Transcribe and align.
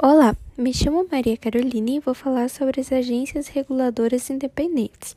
Olá, 0.00 0.36
me 0.56 0.72
chamo 0.72 1.08
Maria 1.10 1.36
Carolina 1.36 1.90
e 1.90 1.98
vou 1.98 2.14
falar 2.14 2.48
sobre 2.48 2.80
as 2.80 2.92
agências 2.92 3.48
reguladoras 3.48 4.30
independentes. 4.30 5.16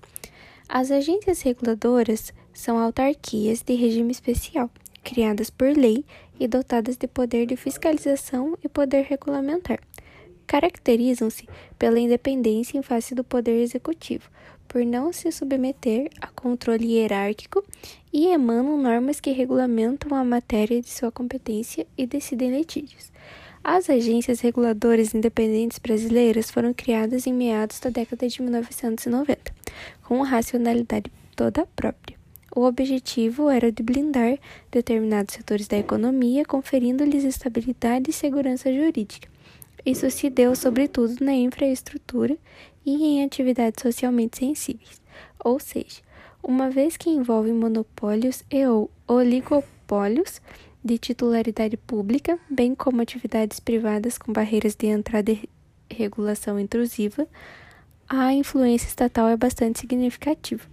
As 0.67 0.89
agências 0.89 1.43
reguladoras 1.43 2.33
são 2.51 2.79
autarquias 2.79 3.61
de 3.61 3.75
regime 3.75 4.11
especial, 4.11 4.71
criadas 5.03 5.51
por 5.51 5.67
lei 5.67 6.03
e 6.39 6.47
dotadas 6.47 6.97
de 6.97 7.07
poder 7.07 7.45
de 7.45 7.55
fiscalização 7.55 8.57
e 8.63 8.67
poder 8.67 9.03
regulamentar. 9.03 9.79
Caracterizam-se 10.47 11.47
pela 11.77 11.99
independência 11.99 12.75
em 12.75 12.81
face 12.81 13.13
do 13.13 13.23
poder 13.23 13.61
executivo, 13.61 14.31
por 14.67 14.83
não 14.83 15.13
se 15.13 15.31
submeter 15.31 16.09
a 16.19 16.25
controle 16.29 16.95
hierárquico 16.95 17.63
e 18.11 18.29
emanam 18.29 18.81
normas 18.81 19.19
que 19.19 19.29
regulamentam 19.29 20.17
a 20.17 20.23
matéria 20.23 20.81
de 20.81 20.89
sua 20.89 21.11
competência 21.11 21.85
e 21.95 22.07
decidem 22.07 22.49
litígios. 22.49 23.11
As 23.63 23.91
agências 23.91 24.39
reguladoras 24.39 25.13
independentes 25.13 25.77
brasileiras 25.77 26.49
foram 26.49 26.73
criadas 26.73 27.27
em 27.27 27.33
meados 27.33 27.79
da 27.79 27.91
década 27.91 28.27
de 28.27 28.41
1990, 28.41 29.53
com 30.01 30.19
racionalidade 30.23 31.11
toda 31.35 31.67
própria. 31.75 32.17
O 32.55 32.63
objetivo 32.63 33.49
era 33.49 33.71
de 33.71 33.83
blindar 33.83 34.39
determinados 34.71 35.35
setores 35.35 35.67
da 35.67 35.77
economia, 35.77 36.43
conferindo-lhes 36.43 37.23
estabilidade 37.23 38.09
e 38.09 38.13
segurança 38.13 38.73
jurídica. 38.73 39.29
Isso 39.85 40.09
se 40.09 40.29
deu 40.29 40.55
sobretudo 40.55 41.23
na 41.23 41.33
infraestrutura 41.33 42.35
e 42.83 42.91
em 42.91 43.23
atividades 43.23 43.81
socialmente 43.81 44.39
sensíveis, 44.39 44.99
ou 45.43 45.59
seja, 45.59 46.01
uma 46.41 46.71
vez 46.71 46.97
que 46.97 47.11
envolve 47.11 47.51
monopólios 47.53 48.43
e 48.49 48.65
ou 48.65 48.89
oligopólios, 49.07 50.41
de 50.83 50.97
titularidade 50.97 51.77
pública, 51.77 52.39
bem 52.49 52.73
como 52.73 53.01
atividades 53.01 53.59
privadas 53.59 54.17
com 54.17 54.33
barreiras 54.33 54.75
de 54.75 54.87
entrada 54.87 55.31
e 55.31 55.47
regulação 55.89 56.59
intrusiva, 56.59 57.27
a 58.07 58.33
influência 58.33 58.87
estatal 58.87 59.29
é 59.29 59.37
bastante 59.37 59.79
significativa. 59.79 60.63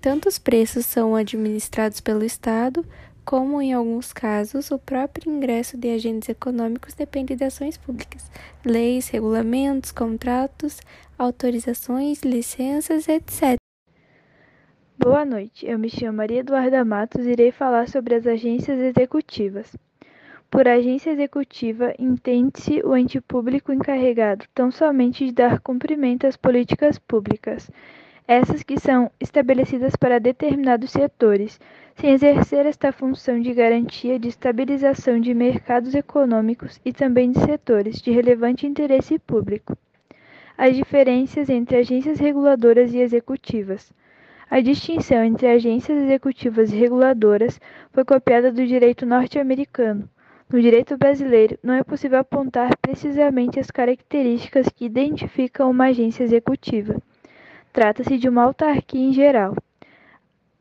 Tanto 0.00 0.28
os 0.28 0.38
preços 0.38 0.86
são 0.86 1.14
administrados 1.14 2.00
pelo 2.00 2.24
Estado, 2.24 2.84
como, 3.24 3.60
em 3.60 3.74
alguns 3.74 4.12
casos, 4.12 4.70
o 4.70 4.78
próprio 4.78 5.30
ingresso 5.30 5.76
de 5.76 5.90
agentes 5.90 6.30
econômicos 6.30 6.94
depende 6.94 7.36
de 7.36 7.44
ações 7.44 7.76
públicas, 7.76 8.30
leis, 8.64 9.08
regulamentos, 9.08 9.92
contratos, 9.92 10.80
autorizações, 11.18 12.22
licenças, 12.22 13.06
etc. 13.06 13.58
Boa 15.00 15.24
noite, 15.24 15.64
eu 15.64 15.78
me 15.78 15.88
chamo 15.88 16.14
Maria 16.14 16.40
Eduarda 16.40 16.84
Matos 16.84 17.24
e 17.24 17.30
irei 17.30 17.52
falar 17.52 17.88
sobre 17.88 18.16
as 18.16 18.26
agências 18.26 18.80
executivas. 18.80 19.76
Por 20.50 20.66
agência 20.66 21.12
executiva, 21.12 21.94
entende-se 21.96 22.82
o 22.84 22.96
ente 22.96 23.20
público 23.20 23.72
encarregado 23.72 24.44
tão 24.52 24.72
somente 24.72 25.24
de 25.24 25.30
dar 25.30 25.60
cumprimento 25.60 26.26
às 26.26 26.36
políticas 26.36 26.98
públicas, 26.98 27.70
essas 28.26 28.64
que 28.64 28.76
são 28.76 29.08
estabelecidas 29.20 29.94
para 29.94 30.18
determinados 30.18 30.90
setores, 30.90 31.60
sem 31.94 32.10
exercer 32.10 32.66
esta 32.66 32.90
função 32.90 33.40
de 33.40 33.54
garantia 33.54 34.18
de 34.18 34.26
estabilização 34.26 35.20
de 35.20 35.32
mercados 35.32 35.94
econômicos 35.94 36.80
e 36.84 36.92
também 36.92 37.30
de 37.30 37.38
setores 37.38 38.02
de 38.02 38.10
relevante 38.10 38.66
interesse 38.66 39.16
público. 39.16 39.78
As 40.56 40.74
diferenças 40.74 41.48
entre 41.48 41.76
agências 41.76 42.18
reguladoras 42.18 42.92
e 42.92 42.98
executivas. 42.98 43.92
A 44.50 44.60
distinção 44.60 45.22
entre 45.22 45.46
agências 45.46 46.02
executivas 46.02 46.72
e 46.72 46.76
reguladoras 46.76 47.60
foi 47.92 48.04
copiada 48.04 48.50
do 48.50 48.66
direito 48.66 49.04
norte-americano. 49.04 50.08
No 50.50 50.58
direito 50.60 50.96
brasileiro, 50.96 51.58
não 51.62 51.74
é 51.74 51.84
possível 51.84 52.18
apontar 52.18 52.74
precisamente 52.78 53.60
as 53.60 53.70
características 53.70 54.70
que 54.70 54.86
identificam 54.86 55.70
uma 55.70 55.88
agência 55.88 56.24
executiva. 56.24 56.96
Trata-se 57.74 58.16
de 58.16 58.26
uma 58.26 58.44
autarquia 58.44 59.00
em 59.00 59.12
geral. 59.12 59.54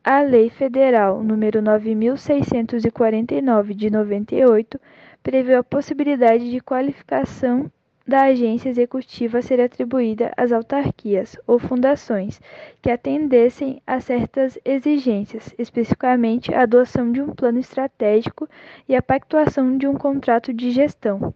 A 0.03 0.21
Lei 0.21 0.49
Federal 0.49 1.23
nº 1.23 1.61
9649 1.61 3.73
de 3.73 3.89
98 3.89 4.77
prevê 5.23 5.55
a 5.55 5.63
possibilidade 5.63 6.51
de 6.51 6.59
qualificação 6.59 7.71
da 8.07 8.23
agência 8.23 8.69
executiva 8.69 9.41
ser 9.41 9.59
atribuída 9.59 10.31
às 10.37 10.53
autarquias 10.53 11.37
ou 11.45 11.59
fundações 11.59 12.39
que 12.81 12.89
atendessem 12.89 13.81
a 13.85 13.99
certas 13.99 14.57
exigências, 14.63 15.53
especificamente 15.59 16.53
a 16.53 16.61
adoção 16.61 17.11
de 17.11 17.21
um 17.21 17.35
plano 17.35 17.59
estratégico 17.59 18.47
e 18.87 18.95
a 18.95 19.01
pactuação 19.01 19.77
de 19.77 19.85
um 19.87 19.95
contrato 19.95 20.53
de 20.53 20.71
gestão. 20.71 21.33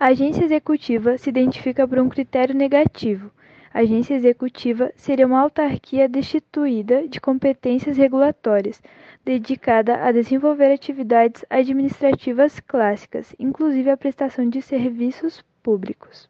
A 0.00 0.06
agência 0.06 0.44
executiva 0.44 1.16
se 1.16 1.30
identifica 1.30 1.86
por 1.86 2.00
um 2.00 2.08
critério 2.08 2.54
negativo. 2.54 3.30
Agência 3.72 4.14
executiva 4.14 4.90
seria 4.96 5.26
uma 5.26 5.40
autarquia 5.40 6.08
destituída 6.08 7.06
de 7.06 7.20
competências 7.20 7.96
regulatórias, 7.96 8.82
dedicada 9.24 10.02
a 10.04 10.10
desenvolver 10.10 10.72
atividades 10.72 11.44
administrativas 11.50 12.60
clássicas, 12.60 13.34
inclusive 13.38 13.90
a 13.90 13.96
prestação 13.96 14.48
de 14.48 14.62
serviços 14.62 15.44
públicos. 15.62 16.28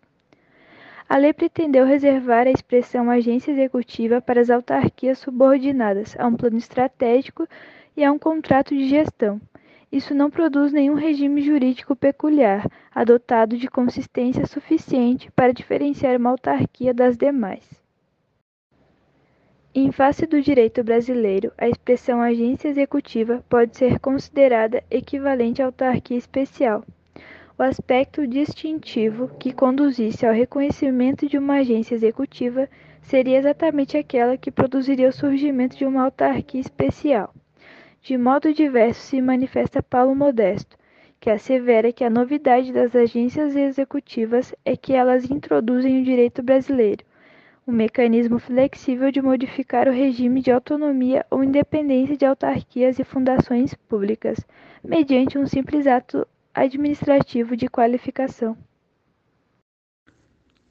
A 1.08 1.16
lei 1.16 1.32
pretendeu 1.32 1.86
reservar 1.86 2.46
a 2.46 2.50
expressão 2.50 3.08
agência 3.08 3.52
executiva 3.52 4.20
para 4.20 4.40
as 4.40 4.50
autarquias 4.50 5.18
subordinadas 5.18 6.14
a 6.18 6.26
um 6.26 6.34
plano 6.34 6.58
estratégico 6.58 7.48
e 7.96 8.04
a 8.04 8.12
um 8.12 8.18
contrato 8.18 8.74
de 8.74 8.88
gestão. 8.88 9.40
Isso 9.90 10.14
não 10.14 10.28
produz 10.28 10.70
nenhum 10.70 10.94
regime 10.94 11.40
jurídico 11.40 11.96
peculiar, 11.96 12.66
adotado 12.94 13.56
de 13.56 13.68
consistência 13.68 14.46
suficiente 14.46 15.30
para 15.32 15.52
diferenciar 15.52 16.16
uma 16.16 16.30
autarquia 16.30 16.94
das 16.94 17.16
demais. 17.16 17.64
Em 19.74 19.92
face 19.92 20.26
do 20.26 20.40
direito 20.40 20.82
brasileiro, 20.82 21.52
a 21.58 21.68
expressão 21.68 22.22
agência 22.22 22.68
executiva 22.68 23.44
pode 23.48 23.76
ser 23.76 24.00
considerada 24.00 24.82
equivalente 24.90 25.60
à 25.60 25.66
autarquia 25.66 26.16
especial. 26.16 26.84
O 27.58 27.62
aspecto 27.62 28.26
distintivo 28.26 29.28
que 29.38 29.52
conduzisse 29.52 30.24
ao 30.24 30.32
reconhecimento 30.32 31.28
de 31.28 31.36
uma 31.36 31.56
agência 31.56 31.94
executiva 31.94 32.68
seria 33.02 33.36
exatamente 33.36 33.96
aquela 33.96 34.36
que 34.36 34.50
produziria 34.50 35.08
o 35.08 35.12
surgimento 35.12 35.76
de 35.76 35.84
uma 35.84 36.04
autarquia 36.04 36.60
especial. 36.60 37.34
De 38.00 38.16
modo 38.16 38.54
diverso 38.54 39.00
se 39.00 39.20
manifesta 39.20 39.82
Paulo 39.82 40.14
Modesto, 40.14 40.77
que 41.20 41.30
assevera 41.30 41.92
que 41.92 42.04
a 42.04 42.10
novidade 42.10 42.72
das 42.72 42.94
agências 42.94 43.56
executivas 43.56 44.54
é 44.64 44.76
que 44.76 44.92
elas 44.92 45.30
introduzem 45.30 46.00
o 46.00 46.04
direito 46.04 46.42
brasileiro 46.42 47.04
um 47.68 47.72
mecanismo 47.72 48.38
flexível 48.38 49.12
de 49.12 49.20
modificar 49.20 49.88
o 49.88 49.92
regime 49.92 50.40
de 50.40 50.50
autonomia 50.50 51.26
ou 51.30 51.44
independência 51.44 52.16
de 52.16 52.24
autarquias 52.24 52.98
e 52.98 53.04
fundações 53.04 53.74
públicas, 53.74 54.38
mediante 54.82 55.36
um 55.36 55.46
simples 55.46 55.86
ato 55.86 56.26
administrativo 56.54 57.54
de 57.54 57.68
qualificação. 57.68 58.56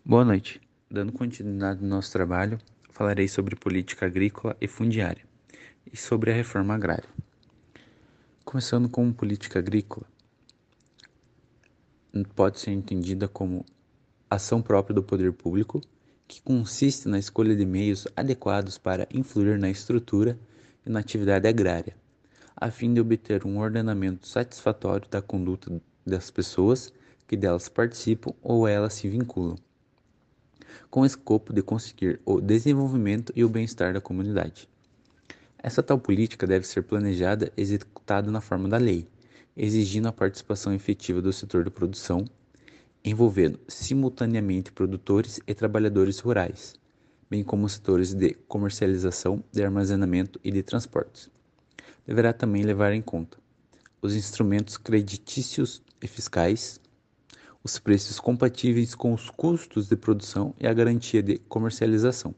Boa 0.04 0.26
noite. 0.26 0.60
Dando 0.90 1.12
continuidade 1.12 1.84
ao 1.84 1.88
nosso 1.88 2.12
trabalho, 2.12 2.58
falarei 2.90 3.28
sobre 3.28 3.56
política 3.56 4.08
agrícola 4.08 4.58
e 4.60 4.68
fundiária 4.68 5.22
e 5.94 5.96
sobre 5.96 6.32
a 6.32 6.34
reforma 6.34 6.74
agrária. 6.74 7.08
Começando 8.44 8.90
com 8.90 9.14
política 9.14 9.60
agrícola, 9.60 10.08
pode 12.36 12.60
ser 12.60 12.72
entendida 12.72 13.28
como 13.28 13.66
ação 14.30 14.62
própria 14.62 14.94
do 14.94 15.04
poder 15.04 15.32
público 15.34 15.82
que 16.28 16.42
consiste 16.42 17.08
na 17.08 17.18
escolha 17.18 17.56
de 17.56 17.66
meios 17.66 18.08
adequados 18.16 18.78
para 18.78 19.08
influir 19.14 19.58
na 19.58 19.70
estrutura 19.70 20.38
e 20.86 20.90
na 20.90 21.00
atividade 21.00 21.48
agrária, 21.48 21.96
a 22.56 22.70
fim 22.70 22.94
de 22.94 23.00
obter 23.00 23.46
um 23.46 23.60
ordenamento 23.60 24.28
satisfatório 24.28 25.08
da 25.10 25.22
conduta 25.22 25.82
das 26.06 26.30
pessoas 26.30 26.92
que 27.26 27.38
delas 27.38 27.70
participam 27.70 28.34
ou 28.42 28.68
elas 28.68 28.94
se 28.94 29.08
vinculam, 29.08 29.58
com 30.90 31.02
o 31.02 31.06
escopo 31.06 31.54
de 31.54 31.62
conseguir 31.62 32.20
o 32.26 32.42
desenvolvimento 32.42 33.32
e 33.36 33.44
o 33.44 33.50
bem-estar 33.50 33.94
da 33.94 34.02
comunidade. 34.02 34.68
Essa 35.58 35.82
tal 35.82 36.00
política 36.00 36.46
deve 36.46 36.68
ser 36.68 36.84
planejada 36.84 37.52
e 37.58 37.62
executada 37.62 38.32
na 38.32 38.42
forma 38.42 38.70
da 38.70 38.78
lei, 38.78 39.08
exigindo 39.58 40.08
a 40.08 40.14
participação 40.14 40.72
efetiva 40.72 41.20
do 41.20 41.34
setor 41.34 41.64
de 41.64 41.72
produção, 41.72 42.24
envolvendo 43.04 43.60
simultaneamente 43.68 44.72
produtores 44.72 45.40
e 45.48 45.54
trabalhadores 45.56 46.20
rurais, 46.20 46.76
bem 47.28 47.44
como 47.44 47.68
setores 47.68 48.14
de 48.14 48.36
comercialização, 48.48 49.44
de 49.52 49.64
armazenamento 49.64 50.40
e 50.44 50.52
de 50.52 50.62
transportes. 50.62 51.28
Deverá 52.06 52.32
também 52.34 52.62
levar 52.62 52.94
em 52.94 53.02
conta 53.02 53.38
os 54.00 54.16
instrumentos 54.16 54.78
creditícios 54.78 55.82
e 56.02 56.08
fiscais, 56.08 56.80
os 57.64 57.80
preços 57.80 58.20
compatíveis 58.20 58.94
com 58.94 59.12
os 59.12 59.30
custos 59.32 59.90
de 59.90 59.96
produção 59.96 60.54
e 60.60 60.68
a 60.68 60.74
garantia 60.74 61.24
de 61.24 61.40
comercialização, 61.40 62.36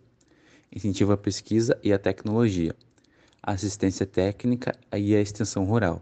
incentivo 0.73 1.11
à 1.11 1.17
pesquisa 1.17 1.77
e 1.83 1.91
à 1.91 1.99
tecnologia, 1.99 2.73
assistência 3.43 4.05
técnica 4.05 4.73
e 4.95 5.13
a 5.13 5.21
extensão 5.21 5.65
rural, 5.65 6.01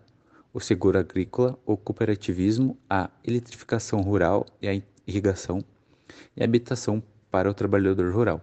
o 0.53 0.59
seguro 0.59 0.97
agrícola, 0.97 1.57
o 1.65 1.77
cooperativismo, 1.77 2.77
a 2.89 3.09
eletrificação 3.23 4.01
rural 4.01 4.45
e 4.61 4.67
a 4.67 4.81
irrigação 5.05 5.63
e 6.35 6.41
a 6.41 6.45
habitação 6.45 7.01
para 7.29 7.49
o 7.49 7.53
trabalhador 7.53 8.13
rural. 8.13 8.41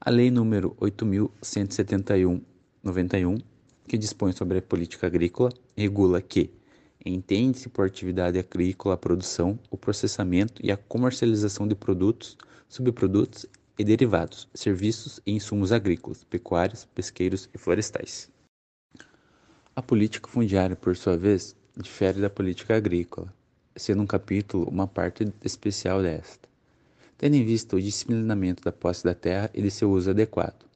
A 0.00 0.10
Lei 0.10 0.30
nº 0.30 0.74
8.171/91, 0.76 3.42
que 3.86 3.98
dispõe 3.98 4.32
sobre 4.32 4.58
a 4.58 4.62
política 4.62 5.06
agrícola, 5.06 5.52
regula 5.76 6.22
que 6.22 6.50
entende-se 7.04 7.68
por 7.68 7.86
atividade 7.86 8.38
agrícola 8.38 8.94
a 8.94 8.98
produção, 8.98 9.58
o 9.70 9.76
processamento 9.76 10.64
e 10.64 10.72
a 10.72 10.76
comercialização 10.76 11.68
de 11.68 11.74
produtos, 11.74 12.38
subprodutos 12.68 13.46
e 13.78 13.84
derivados, 13.84 14.48
serviços 14.54 15.20
e 15.26 15.32
insumos 15.32 15.72
agrícolas, 15.72 16.24
pecuários, 16.24 16.86
pesqueiros 16.94 17.50
e 17.54 17.58
florestais. 17.58 18.30
A 19.80 19.82
política 19.82 20.28
fundiária, 20.28 20.76
por 20.76 20.94
sua 20.94 21.16
vez, 21.16 21.56
difere 21.74 22.20
da 22.20 22.28
política 22.28 22.76
agrícola, 22.76 23.32
sendo 23.74 24.02
um 24.02 24.06
capítulo 24.06 24.68
uma 24.68 24.86
parte 24.86 25.32
especial 25.42 26.02
desta, 26.02 26.46
tendo 27.16 27.36
em 27.36 27.46
vista 27.46 27.76
o 27.76 27.80
disciplinamento 27.80 28.62
da 28.62 28.72
posse 28.72 29.02
da 29.02 29.14
terra 29.14 29.50
e 29.54 29.62
de 29.62 29.70
seu 29.70 29.90
uso 29.90 30.10
adequado. 30.10 30.66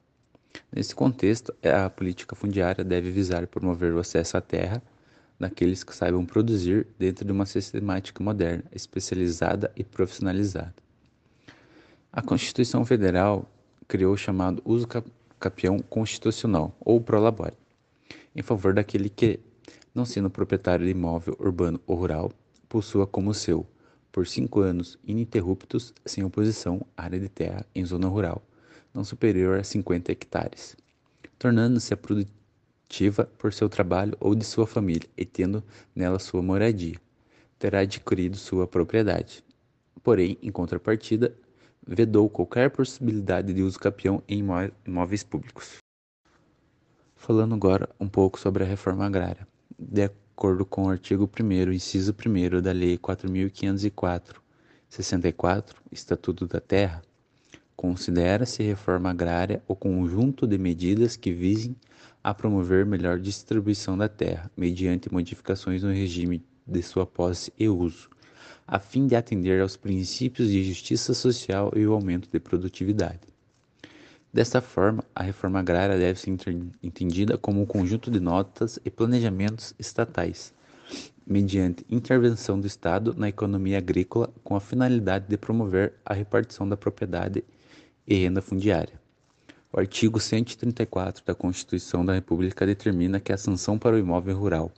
Nesse 0.71 0.95
contexto, 0.95 1.53
a 1.63 1.87
política 1.87 2.35
fundiária 2.35 2.83
deve 2.83 3.11
visar 3.11 3.45
promover 3.45 3.93
o 3.93 3.99
acesso 3.99 4.37
à 4.37 4.41
terra 4.41 4.81
daqueles 5.39 5.83
que 5.83 5.95
saibam 5.95 6.25
produzir 6.25 6.87
dentro 6.97 7.23
de 7.23 7.31
uma 7.31 7.45
sistemática 7.45 8.23
moderna, 8.23 8.63
especializada 8.71 9.71
e 9.75 9.83
profissionalizada. 9.83 10.73
A 12.11 12.23
Constituição 12.23 12.83
Federal 12.83 13.47
criou 13.87 14.15
o 14.15 14.17
chamado 14.17 14.63
uso 14.65 14.87
capião 15.39 15.77
constitucional, 15.77 16.75
ou 16.79 16.99
prolabore, 16.99 17.53
em 18.35 18.41
favor 18.41 18.73
daquele 18.73 19.09
que, 19.09 19.39
não 19.93 20.03
sendo 20.03 20.29
proprietário 20.29 20.85
de 20.85 20.91
imóvel 20.91 21.35
urbano 21.39 21.79
ou 21.87 21.95
rural, 21.95 22.31
possua 22.67 23.07
como 23.07 23.33
seu, 23.33 23.65
por 24.11 24.27
cinco 24.27 24.59
anos 24.59 24.97
ininterruptos, 25.05 25.93
sem 26.05 26.23
oposição, 26.23 26.85
área 26.95 27.19
de 27.19 27.29
terra 27.29 27.65
em 27.73 27.85
zona 27.85 28.07
rural, 28.07 28.43
não 28.93 29.03
superior 29.03 29.59
a 29.59 29.63
50 29.63 30.11
hectares, 30.11 30.75
tornando-se 31.39 31.93
a 31.93 31.97
produtiva 31.97 33.25
por 33.37 33.53
seu 33.53 33.69
trabalho 33.69 34.15
ou 34.19 34.35
de 34.35 34.45
sua 34.45 34.67
família 34.67 35.09
e 35.17 35.25
tendo 35.25 35.63
nela 35.95 36.19
sua 36.19 36.41
moradia. 36.41 36.95
Terá 37.57 37.79
adquirido 37.79 38.37
sua 38.37 38.67
propriedade. 38.67 39.43
Porém, 40.03 40.37
em 40.41 40.51
contrapartida, 40.51 41.35
vedou 41.85 42.29
qualquer 42.29 42.69
possibilidade 42.69 43.53
de 43.53 43.61
uso 43.63 43.79
capião 43.79 44.21
em 44.27 44.43
imóveis 44.85 45.23
públicos. 45.23 45.84
Falando 47.25 47.55
agora 47.55 47.89
um 47.99 48.07
pouco 48.07 48.39
sobre 48.39 48.63
a 48.63 48.67
reforma 48.67 49.03
agrária. 49.03 49.47
De 49.79 50.03
acordo 50.03 50.63
com 50.63 50.83
o 50.83 50.89
artigo 50.89 51.27
1 51.27 51.71
inciso 51.73 52.13
1 52.13 52.61
da 52.61 52.71
Lei 52.71 52.99
4504, 52.99 54.39
64, 54.87 55.81
Estatuto 55.91 56.45
da 56.45 56.59
Terra, 56.59 57.01
considera-se 57.75 58.61
reforma 58.61 59.09
agrária 59.09 59.63
o 59.67 59.75
conjunto 59.75 60.45
de 60.45 60.59
medidas 60.59 61.17
que 61.17 61.33
visem 61.33 61.75
a 62.23 62.31
promover 62.31 62.85
melhor 62.85 63.17
distribuição 63.17 63.97
da 63.97 64.07
terra, 64.07 64.51
mediante 64.55 65.11
modificações 65.11 65.81
no 65.81 65.91
regime 65.91 66.45
de 66.67 66.83
sua 66.83 67.07
posse 67.07 67.51
e 67.57 67.67
uso, 67.67 68.07
a 68.67 68.77
fim 68.77 69.07
de 69.07 69.15
atender 69.15 69.63
aos 69.63 69.75
princípios 69.75 70.51
de 70.51 70.63
justiça 70.63 71.11
social 71.15 71.71
e 71.75 71.87
o 71.87 71.93
aumento 71.93 72.29
de 72.31 72.39
produtividade. 72.39 73.34
Desta 74.35 74.59
forma, 74.59 75.01
a 75.15 75.23
reforma 75.23 75.59
agrária 75.59 75.97
deve 75.97 76.19
ser 76.19 76.29
entendida 76.83 77.37
como 77.37 77.61
um 77.61 77.65
conjunto 77.65 78.11
de 78.11 78.19
notas 78.19 78.77
e 78.83 78.89
planejamentos 78.91 79.73
estatais, 79.79 80.53
mediante 81.25 81.85
intervenção 81.89 82.59
do 82.59 82.67
Estado 82.67 83.15
na 83.15 83.29
economia 83.29 83.77
agrícola 83.77 84.29
com 84.43 84.53
a 84.53 84.59
finalidade 84.59 85.29
de 85.29 85.37
promover 85.37 85.93
a 86.05 86.13
repartição 86.13 86.67
da 86.67 86.75
propriedade 86.75 87.45
e 88.05 88.13
renda 88.13 88.41
fundiária. 88.41 88.99
O 89.71 89.79
artigo 89.79 90.19
134 90.19 91.23
da 91.23 91.33
Constituição 91.33 92.05
da 92.05 92.13
República 92.13 92.65
determina 92.65 93.21
que 93.21 93.31
a 93.31 93.37
sanção 93.37 93.79
para 93.79 93.95
o 93.95 93.99
imóvel 93.99 94.37
rural 94.37 94.71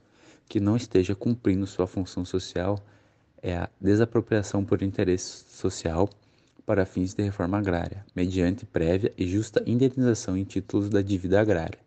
que 0.48 0.60
não 0.60 0.76
esteja 0.76 1.16
cumprindo 1.16 1.66
sua 1.66 1.88
função 1.88 2.24
social 2.24 2.78
é 3.42 3.56
a 3.56 3.68
desapropriação 3.80 4.64
por 4.64 4.84
interesse 4.84 5.46
social 5.48 6.08
para 6.68 6.84
fins 6.84 7.14
de 7.14 7.22
reforma 7.22 7.56
agrária, 7.56 8.04
mediante 8.14 8.66
prévia 8.66 9.10
e 9.16 9.26
justa 9.26 9.62
indenização 9.66 10.36
em 10.36 10.44
títulos 10.44 10.90
da 10.90 11.00
dívida 11.00 11.40
agrária, 11.40 11.78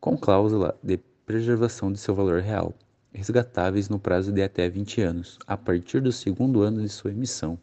com 0.00 0.16
cláusula 0.16 0.74
de 0.82 0.96
preservação 1.26 1.92
de 1.92 1.98
seu 1.98 2.14
valor 2.14 2.40
real, 2.40 2.74
resgatáveis 3.12 3.90
no 3.90 3.98
prazo 3.98 4.32
de 4.32 4.42
até 4.42 4.70
20 4.70 5.02
anos, 5.02 5.38
a 5.46 5.54
partir 5.54 6.00
do 6.00 6.10
segundo 6.10 6.62
ano 6.62 6.80
de 6.80 6.88
sua 6.88 7.10
emissão, 7.10 7.58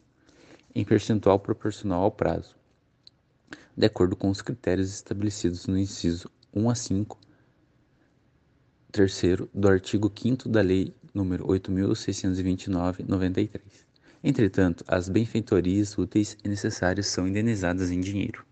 em 0.75 0.85
percentual 0.85 1.39
proporcional 1.39 2.03
ao 2.03 2.11
prazo, 2.11 2.55
de 3.75 3.87
acordo 3.87 4.15
com 4.15 4.29
os 4.29 4.43
critérios 4.43 4.93
estabelecidos 4.93 5.65
no 5.65 5.75
inciso 5.75 6.29
1 6.53 6.69
a 6.69 6.75
5, 6.75 7.19
terceiro 8.91 9.49
do 9.51 9.67
artigo 9.67 10.13
5 10.15 10.47
da 10.47 10.61
Lei 10.61 10.93
número 11.15 11.47
8.629-93. 11.47 13.86
Entretanto, 14.23 14.83
as 14.87 15.09
benfeitorias 15.09 15.97
úteis 15.97 16.37
e 16.43 16.47
necessárias 16.47 17.07
são 17.07 17.27
indenizadas 17.27 17.91
em 17.91 17.99
dinheiro. 17.99 18.46